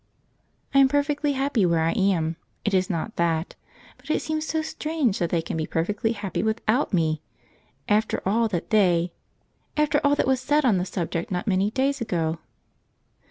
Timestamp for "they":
5.29-5.43, 8.71-9.13